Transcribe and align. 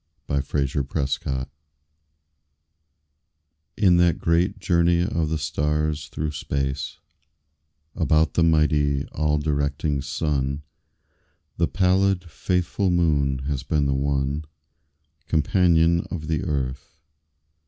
A 0.27 0.41
SOLAR 0.41 0.63
ECLIPSE 0.79 1.19
In 3.77 3.97
that 3.97 4.17
great 4.17 4.57
journey 4.57 5.01
of 5.01 5.29
the 5.29 5.37
stars 5.37 6.07
through 6.07 6.31
space 6.31 6.97
About 7.93 8.33
the 8.33 8.41
mighty, 8.41 9.05
all 9.09 9.37
directing 9.37 10.01
Sun, 10.01 10.63
The 11.57 11.67
pallid, 11.67 12.23
faithful 12.31 12.89
Moon 12.89 13.43
has 13.45 13.61
been 13.61 13.85
the 13.85 13.93
one 13.93 14.45
Companion 15.27 16.07
of 16.09 16.25
the 16.27 16.45
Earth. 16.45 16.97